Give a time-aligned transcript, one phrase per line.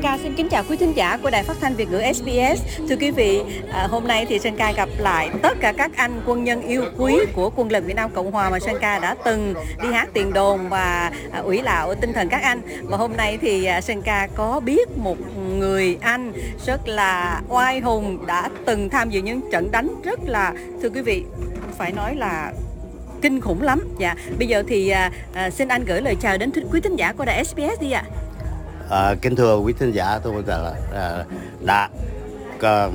[0.00, 2.80] Sơn Ca xin kính chào quý thính giả của Đài Phát thanh Việt ngữ SBS.
[2.88, 3.40] Thưa quý vị,
[3.72, 6.84] à, hôm nay thì Sơn Ca gặp lại tất cả các anh quân nhân yêu
[6.98, 10.08] quý của quân lực Việt Nam Cộng Hòa mà Sơn Ca đã từng đi hát
[10.12, 12.60] tiền đồn và à, ủy lạo tinh thần các anh.
[12.82, 15.16] Và hôm nay thì à, Sơn Ca có biết một
[15.58, 16.32] người anh
[16.66, 21.00] rất là oai hùng đã từng tham dự những trận đánh rất là thưa quý
[21.00, 21.24] vị
[21.78, 22.52] phải nói là
[23.22, 23.88] kinh khủng lắm.
[23.98, 27.12] Dạ, bây giờ thì à, à, xin anh gửi lời chào đến quý thính giả
[27.12, 28.04] của đài SBS đi ạ.
[28.08, 28.19] À,
[29.22, 31.24] kính thưa quý thính giả, tôi là à,
[31.60, 31.90] Đạt,
[32.62, 32.88] à,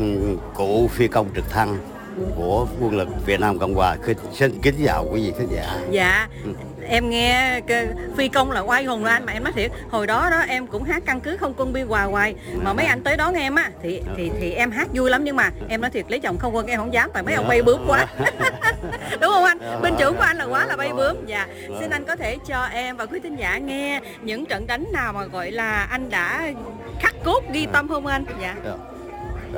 [0.54, 1.78] cụ phi công trực thăng
[2.36, 3.98] của quân lực Việt Nam Cộng Hòa.
[4.34, 5.80] Xin kính chào quý vị khán giả.
[5.92, 6.28] Dạ.
[6.88, 7.62] Em nghe
[8.18, 9.72] phi công là oai hùng anh mà em nói thiệt.
[9.90, 12.36] Hồi đó đó em cũng hát căn cứ không quân biên hòa hoài.
[12.64, 15.24] Mà mấy anh tới đón em á thì thì thì em hát vui lắm.
[15.24, 17.48] Nhưng mà em nói thiệt lấy chồng không quân em không dám tại mấy ông
[17.48, 18.06] bay bướm quá.
[19.22, 19.82] Đúng không anh?
[19.82, 21.18] Binh chủ của anh là quá là bay bướm.
[21.26, 21.48] dạ.
[21.80, 25.14] Xin anh có thể cho em và quý thính giả nghe những trận đánh nào
[25.14, 26.52] mà gọi là anh đã
[27.00, 28.26] khắc cốt ghi tâm không anh?
[28.42, 28.56] Dạ.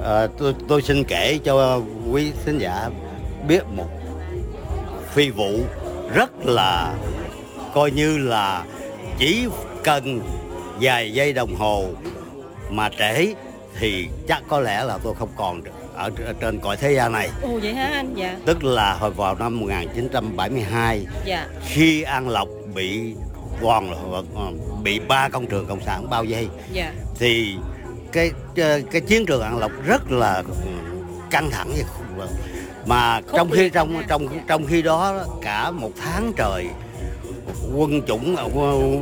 [0.05, 2.89] À, tôi tôi xin kể cho quý thính giả
[3.47, 3.89] biết một
[5.13, 5.49] phi vụ
[6.13, 6.93] rất là
[7.77, 8.65] coi như là
[9.17, 9.47] chỉ
[9.83, 10.21] cần
[10.81, 11.85] vài giây đồng hồ
[12.69, 13.33] mà trễ
[13.79, 15.61] thì chắc có lẽ là tôi không còn
[15.95, 17.29] ở, ở trên cõi thế gian này.
[17.41, 18.13] Ồ vậy hả anh?
[18.15, 18.37] Dạ.
[18.45, 21.47] Tức là hồi vào năm 1972 dạ.
[21.65, 23.15] khi An Lộc bị
[23.61, 23.93] còn
[24.83, 26.91] bị ba công trường cộng sản bao vây dạ.
[27.19, 27.55] thì
[28.11, 28.31] cái
[28.91, 30.43] cái chiến trường An Lộc rất là
[31.29, 31.71] căng thẳng
[32.17, 32.27] và
[32.85, 36.67] mà Không trong khi trong trong trong khi đó cả một tháng trời
[37.75, 38.35] quân chủng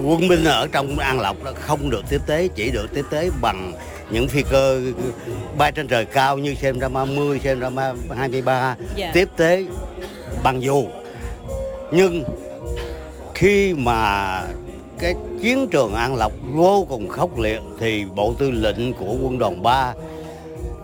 [0.05, 3.29] quân binh ở trong An Lộc đó không được tiếp tế chỉ được tiếp tế
[3.41, 3.73] bằng
[4.09, 4.81] những phi cơ
[5.57, 7.69] bay trên trời cao như xem ra 30, xem ra
[8.17, 9.11] 23 dạ.
[9.13, 9.65] tiếp tế
[10.43, 10.85] bằng dù.
[11.91, 12.23] Nhưng
[13.33, 14.41] khi mà
[14.99, 19.37] cái chiến trường An Lộc vô cùng khốc liệt thì bộ tư lệnh của quân
[19.39, 19.93] đoàn 3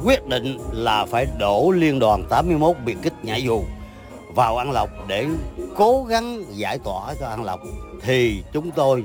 [0.06, 3.64] quyết định là phải đổ liên đoàn 81 biệt kích nhảy dù
[4.36, 5.28] vào An Lộc để
[5.76, 7.60] cố gắng giải tỏa cho An Lộc
[8.02, 9.04] thì chúng tôi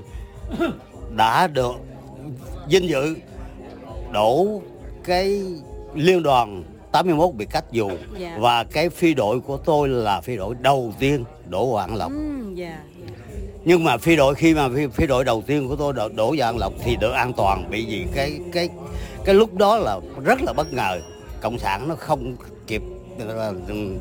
[1.16, 1.75] đã được
[2.69, 3.16] vinh dự
[4.12, 4.60] đổ
[5.04, 5.42] cái
[5.94, 8.36] liên đoàn 81 bị cách dù dạ.
[8.41, 12.10] và cái phi đội của tôi là phi đội đầu tiên đổ vào An Lộc.
[12.12, 12.78] Mm, yeah.
[13.65, 16.34] Nhưng mà phi đội khi mà phi, phi đội đầu tiên của tôi đổ, đổ
[16.38, 18.69] vào An Lộc thì được an toàn bị gì cái cái
[19.25, 21.00] cái lúc đó là rất là bất ngờ
[21.41, 22.36] cộng sản nó không
[22.66, 22.82] kịp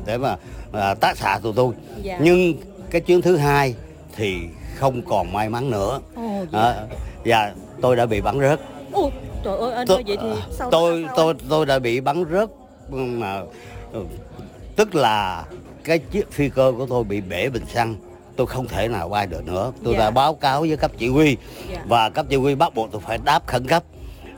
[0.06, 0.36] để mà
[0.72, 2.18] à, tác xạ tụi tôi dạ.
[2.22, 2.54] nhưng
[2.90, 3.74] cái chuyến thứ hai
[4.16, 4.38] thì
[4.74, 6.60] không còn may mắn nữa oh, dạ.
[6.60, 6.86] à,
[7.24, 8.60] và tôi đã bị bắn rớt
[8.96, 9.12] oh,
[9.44, 12.48] trời ơi anh tôi, vậy thì sao tôi tôi tôi tôi đã bị bắn rớt
[12.90, 13.42] mà
[14.76, 15.44] tức là
[15.84, 17.96] cái chiếc phi cơ của tôi bị bể bình xăng
[18.36, 20.00] tôi không thể nào bay được nữa tôi yeah.
[20.00, 20.10] đã dạ.
[20.10, 21.36] báo cáo với cấp chỉ huy
[21.70, 21.86] yeah.
[21.88, 23.84] và cấp chỉ huy bắt buộc tôi phải đáp khẩn cấp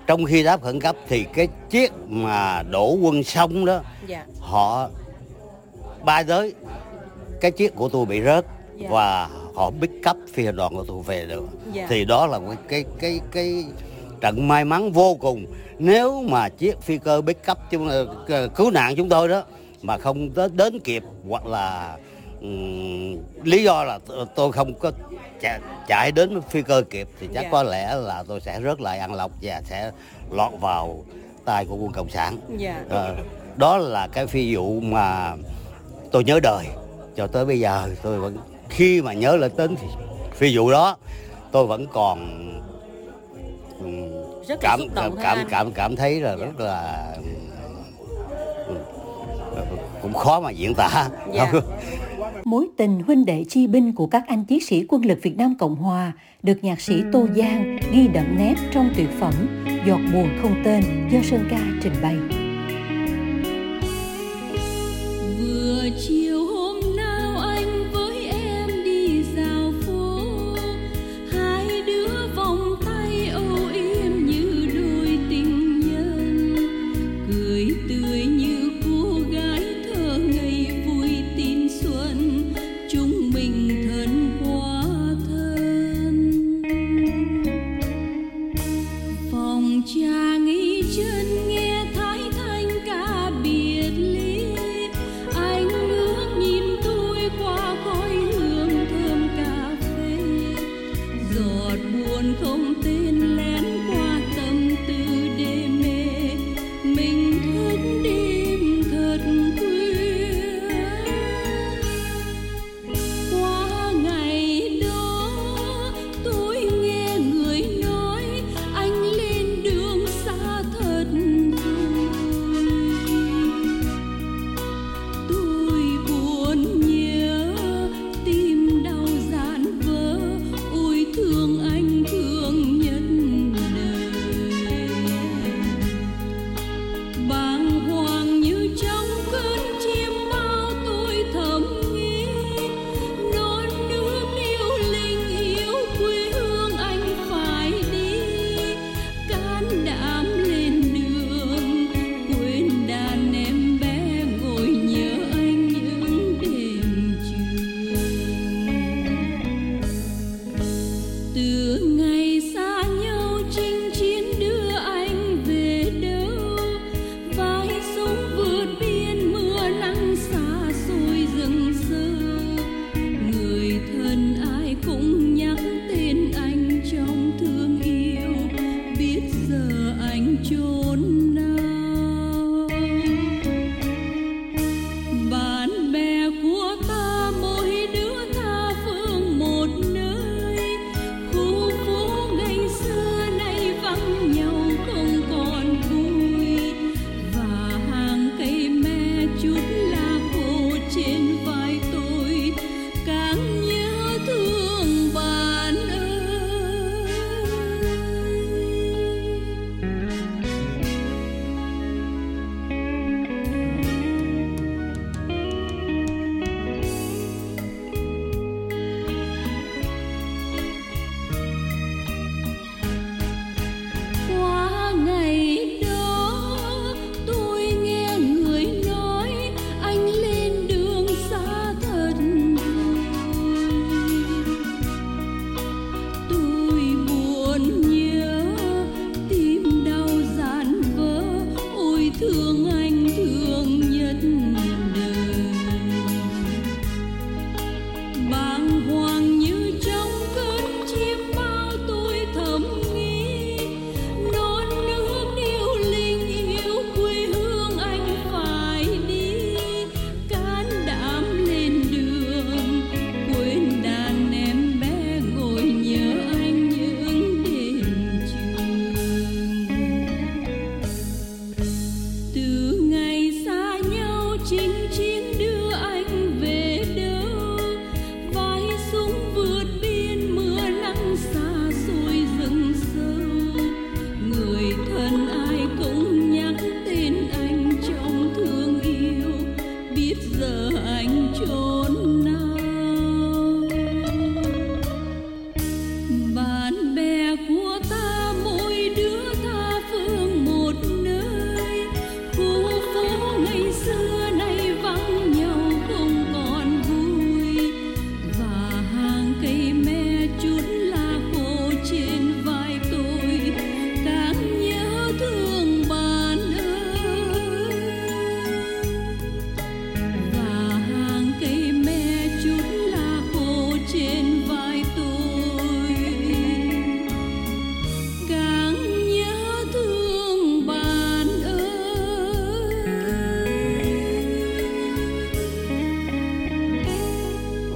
[0.08, 4.24] trong khi đáp khẩn cấp thì cái chiếc mà đổ quân xong đó dạ.
[4.40, 4.90] họ
[6.04, 6.54] bay tới
[7.40, 8.44] cái chiếc của tôi bị rớt
[8.76, 8.88] dạ.
[8.90, 11.86] và họ bích cấp phi đoàn của tôi về được dạ.
[11.88, 13.64] thì đó là cái cái cái cái
[14.20, 15.46] trận may mắn vô cùng
[15.78, 17.88] nếu mà chiếc phi cơ bích cấp chúng
[18.54, 19.42] cứu nạn chúng tôi đó
[19.82, 21.96] mà không đến, đến kịp hoặc là
[23.44, 23.98] lý do là
[24.34, 24.92] tôi không có
[25.40, 27.44] chạy, chạy đến phi cơ kịp thì chắc yeah.
[27.44, 27.50] Dạ.
[27.52, 29.90] có lẽ là tôi sẽ rớt lại ăn lọc và sẽ
[30.30, 31.04] lọt vào
[31.44, 32.76] tay của quân cộng sản yeah.
[32.90, 32.96] Dạ.
[32.96, 33.14] à,
[33.56, 35.34] đó là cái phi vụ mà
[36.12, 36.66] tôi nhớ đời
[37.16, 38.36] cho tới bây giờ tôi vẫn
[38.68, 39.86] khi mà nhớ lại tính thì
[40.32, 40.96] phi vụ đó
[41.52, 42.44] tôi vẫn còn
[44.48, 46.40] rất cảm cảm cảm, cảm cảm thấy là yeah.
[46.40, 47.06] rất là
[50.02, 51.54] cũng khó mà diễn tả yeah.
[52.44, 55.54] Mối tình huynh đệ chi binh của các anh chiến sĩ quân lực Việt Nam
[55.58, 56.12] Cộng Hòa
[56.42, 59.34] được nhạc sĩ Tô Giang ghi đậm nét trong tuyệt phẩm
[59.86, 62.37] Giọt buồn không tên do Sơn Ca trình bày.
[89.88, 90.27] Jangan.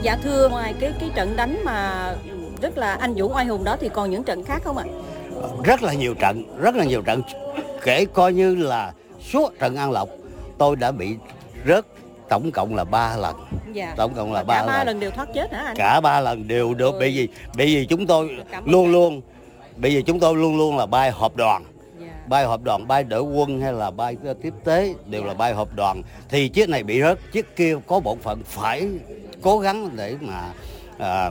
[0.02, 2.08] Dạ thưa ngoài cái cái trận đánh mà
[2.62, 4.84] rất là anh dũng oai hùng đó thì còn những trận khác không ạ
[5.64, 7.22] rất là nhiều trận rất là nhiều trận
[7.82, 10.08] kể coi như là suốt trận an lộc
[10.58, 11.16] tôi đã bị
[11.66, 11.86] rớt
[12.28, 13.36] tổng cộng là ba lần
[13.72, 13.94] dạ.
[13.96, 14.66] tổng cộng là ba lần.
[14.66, 14.86] lần.
[14.86, 17.86] lần đều thoát chết hả anh cả ba lần đều được bởi vì bởi vì
[17.86, 18.30] chúng tôi
[18.64, 19.20] luôn luôn
[19.76, 21.64] bởi vì chúng tôi luôn luôn là bay họp đoàn
[22.00, 22.06] dạ.
[22.26, 25.26] bay họp đoàn bay đỡ quân hay là bay tiếp tế đều yeah.
[25.26, 25.38] là dạ.
[25.38, 28.88] bay họp đoàn thì chiếc này bị rớt chiếc kia có bộ phận phải
[29.42, 30.52] cố gắng để mà
[30.98, 31.30] à,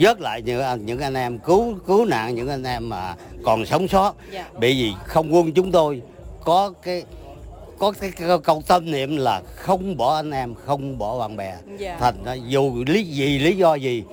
[0.00, 3.88] vớt lại những những anh em cứu cứu nạn những anh em mà còn sống
[3.88, 4.46] sót yeah.
[4.54, 6.02] bởi vì không quân chúng tôi
[6.44, 7.04] có cái
[7.78, 8.12] có cái
[8.44, 12.00] câu tâm niệm là không bỏ anh em không bỏ bạn bè yeah.
[12.00, 14.04] thành dù lý gì lý do gì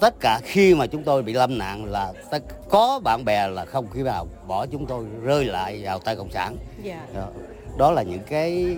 [0.00, 3.64] tất cả khi mà chúng tôi bị lâm nạn là tất, có bạn bè là
[3.64, 7.14] không khi nào bỏ chúng tôi rơi lại vào tay cộng sản yeah.
[7.14, 7.28] đó,
[7.78, 8.76] đó là những cái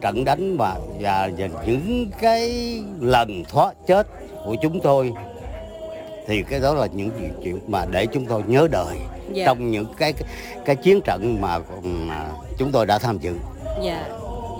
[0.00, 2.50] trận đánh mà và, và những cái
[3.00, 4.06] lần thoát chết
[4.44, 5.12] của chúng tôi
[6.26, 7.10] thì cái đó là những
[7.42, 8.96] chuyện mà để chúng tôi nhớ đời
[9.34, 9.46] yeah.
[9.46, 10.28] trong những cái, cái
[10.64, 12.26] cái chiến trận mà, mà
[12.58, 13.34] chúng tôi đã tham dự.
[13.64, 13.94] Dạ.
[13.94, 14.06] Yeah.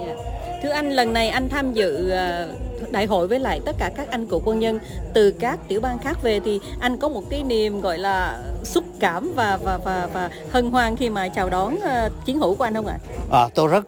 [0.07, 0.19] Yeah.
[0.63, 4.11] Thưa anh, lần này anh tham dự uh, đại hội với lại tất cả các
[4.11, 4.79] anh cựu quân nhân
[5.15, 8.85] từ các tiểu bang khác về thì anh có một cái niềm gọi là xúc
[9.01, 12.65] cảm và và và và hân hoan khi mà chào đón uh, chiến hữu của
[12.65, 12.99] anh không ạ?
[13.33, 13.87] À, tôi rất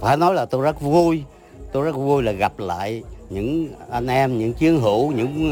[0.00, 1.22] phải nói là tôi rất vui.
[1.72, 5.50] Tôi rất vui là gặp lại những anh em, những chiến hữu, những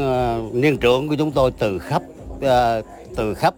[0.49, 2.01] uh, niên trưởng của chúng tôi từ khắp
[2.35, 2.85] uh,
[3.15, 3.53] từ khắp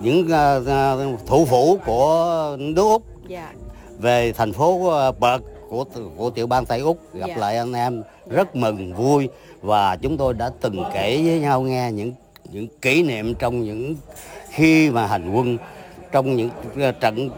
[0.00, 3.54] những uh, thủ phủ của nước Úc yeah.
[3.54, 3.54] Dạ.
[3.98, 5.84] về thành phố Bợt của
[6.16, 7.38] của tiểu bang Tây Úc gặp yeah.
[7.38, 7.40] Dạ.
[7.40, 9.28] lại anh em rất mừng vui
[9.60, 12.12] và chúng tôi đã từng kể với nhau nghe những
[12.52, 13.94] những kỷ niệm trong những
[14.50, 15.58] khi mà hành quân
[16.12, 16.50] trong những
[17.00, 17.30] trận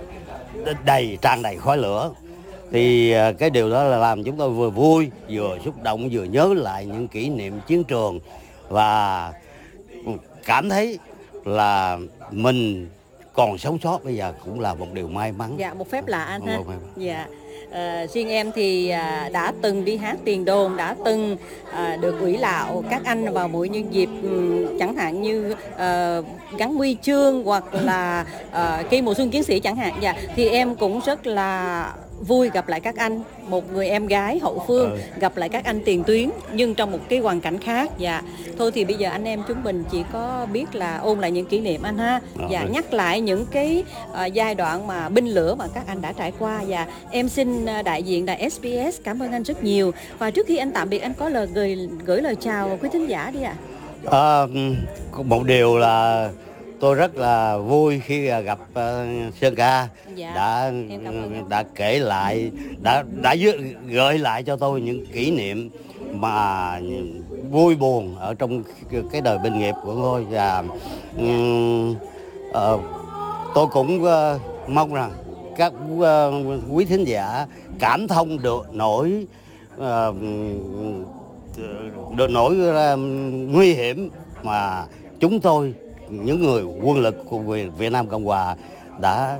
[0.84, 2.10] đầy tràn đầy khói lửa
[2.72, 6.54] thì cái điều đó là làm chúng tôi vừa vui vừa xúc động vừa nhớ
[6.56, 8.20] lại những kỷ niệm chiến trường
[8.68, 9.32] và
[10.44, 10.98] cảm thấy
[11.44, 11.98] là
[12.30, 12.88] mình
[13.32, 14.04] còn sống sót.
[14.04, 15.54] Bây giờ cũng là một điều may mắn.
[15.58, 16.58] Dạ một phép lạ anh ha.
[16.96, 17.26] dạ.
[17.70, 21.36] À, riêng em thì à, đã từng đi hát tiền đồn đã từng
[21.72, 26.20] à, được ủy lạo các anh vào mỗi những dịp um, chẳng hạn như à,
[26.58, 29.94] gắn huy chương hoặc là à, khi mùa xuân chiến sĩ chẳng hạn.
[30.00, 33.20] Dạ thì em cũng rất là vui gặp lại các anh.
[33.48, 34.98] Một người em gái hậu phương ừ.
[35.20, 37.90] gặp lại các anh tiền tuyến nhưng trong một cái hoàn cảnh khác.
[37.98, 38.22] Dạ.
[38.58, 41.46] Thôi thì bây giờ anh em chúng mình chỉ có biết là ôn lại những
[41.46, 42.20] kỷ niệm anh ha.
[42.34, 46.02] Và dạ, nhắc lại những cái uh, giai đoạn mà binh lửa mà các anh
[46.02, 46.56] đã trải qua.
[46.56, 49.92] Và dạ, em xin uh, đại diện đài SBS cảm ơn anh rất nhiều.
[50.18, 53.06] Và trước khi anh tạm biệt anh có lời gửi gửi lời chào quý thính
[53.06, 53.54] giả đi ạ.
[54.10, 54.40] À.
[55.12, 56.28] à, một điều là
[56.80, 59.88] tôi rất là vui khi à, gặp uh, Sơn Ca.
[60.14, 60.72] Dạ, đã
[61.48, 62.50] đã kể lại
[62.82, 63.36] đã đã
[63.86, 65.70] gợi lại cho tôi những kỷ niệm
[66.12, 66.80] mà
[67.50, 68.62] vui buồn ở trong
[69.12, 70.24] cái đời binh nghiệp của tôi.
[70.30, 70.64] Và
[71.18, 71.90] um,
[72.48, 72.80] uh,
[73.54, 75.10] tôi cũng uh, mong rằng
[75.56, 76.04] các uh,
[76.72, 77.46] quý thính giả
[77.78, 79.26] cảm thông được nỗi
[79.76, 80.16] uh,
[82.16, 82.98] được nỗi uh,
[83.54, 84.10] nguy hiểm
[84.42, 84.84] mà
[85.20, 85.74] chúng tôi
[86.10, 87.38] những người quân lực của
[87.78, 88.56] Việt Nam Cộng Hòa
[89.00, 89.38] đã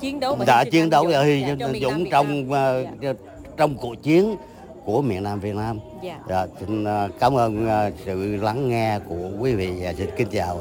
[0.00, 1.44] chiến đấu đã chiến đấu hy
[1.80, 3.16] dũng trong uh,
[3.56, 4.36] trong cuộc chiến
[4.84, 5.78] của miền Nam Việt Nam.
[6.02, 6.18] Dạ.
[6.28, 6.88] Dạ, xin uh,
[7.20, 10.60] cảm ơn uh, sự lắng nghe của quý vị và xin kính chào.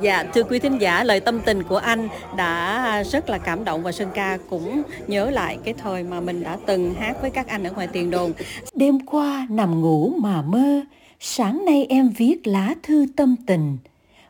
[0.00, 3.82] Dạ, thưa quý thính giả, lời tâm tình của anh đã rất là cảm động
[3.82, 7.46] và Sơn Ca cũng nhớ lại cái thời mà mình đã từng hát với các
[7.48, 8.32] anh ở ngoài tiền đồn.
[8.74, 10.80] Đêm qua nằm ngủ mà mơ,
[11.24, 13.78] sáng nay em viết lá thư tâm tình,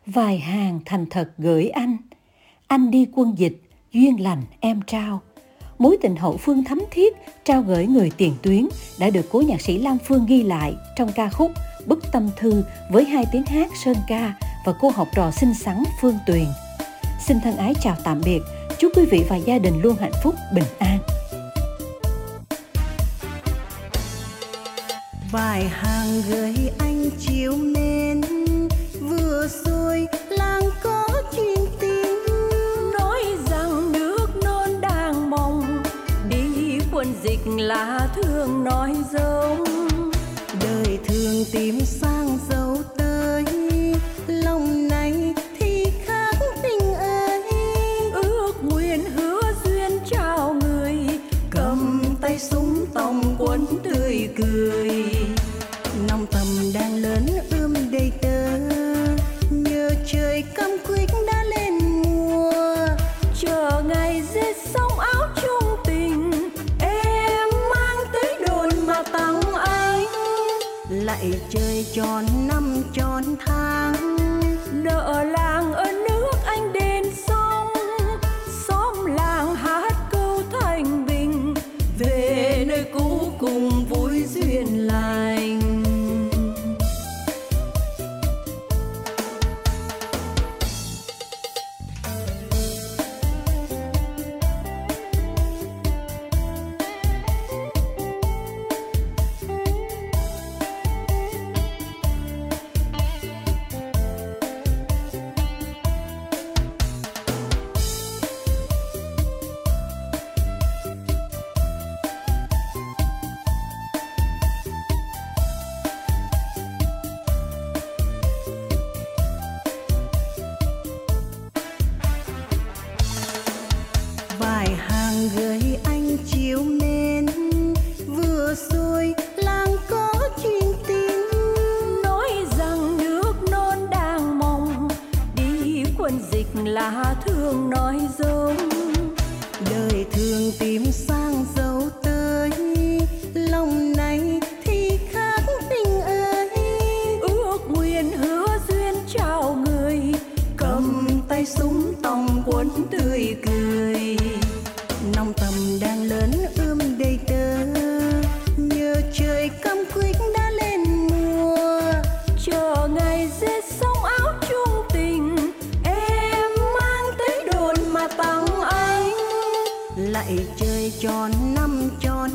[0.06, 1.96] vài hàng thành thật gửi anh.
[2.66, 5.20] Anh đi quân dịch, duyên lành em trao.
[5.78, 8.68] Mối tình hậu phương thấm thiết, trao gửi người tiền tuyến
[8.98, 11.50] đã được cố nhạc sĩ Lam Phương ghi lại trong ca khúc
[11.86, 14.34] Bức tâm thư với hai tiếng hát sơn ca
[14.66, 16.46] và cô học trò xinh xắn Phương Tuyền.
[17.26, 18.40] Xin thân ái chào tạm biệt,
[18.78, 20.98] chúc quý vị và gia đình luôn hạnh phúc, bình an.
[25.32, 28.20] Vài hàng gửi anh chiều nên
[29.00, 32.18] vừa rồi làng có chuyện tình,
[32.98, 35.82] nói rằng nước non đang mong.
[36.28, 39.64] Đi quân dịch là thương nói giống.
[40.60, 41.80] Đời thương tìm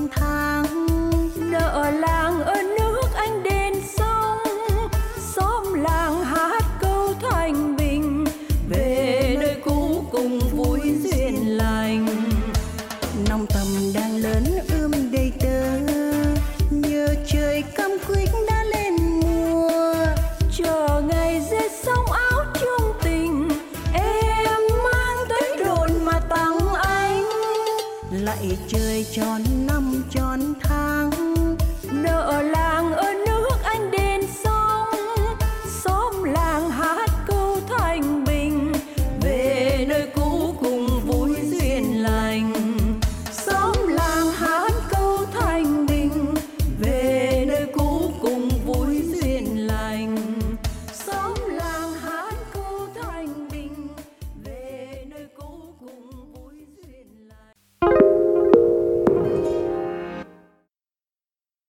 [0.08, 0.66] thang
[1.36, 2.27] nợ lao